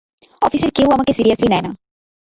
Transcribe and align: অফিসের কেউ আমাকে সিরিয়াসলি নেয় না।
অফিসের 0.41 0.71
কেউ 0.71 0.87
আমাকে 0.91 1.11
সিরিয়াসলি 1.13 1.47
নেয় 1.49 1.63
না। 1.65 1.71